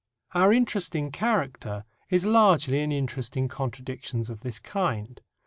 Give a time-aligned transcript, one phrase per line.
[0.33, 5.21] Our interest in character is largely an interest in contradictions of this kind.